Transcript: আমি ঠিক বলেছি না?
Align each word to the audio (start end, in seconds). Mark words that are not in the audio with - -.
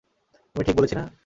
আমি 0.55 0.63
ঠিক 0.63 0.75
বলেছি 0.75 0.95
না? 0.95 1.03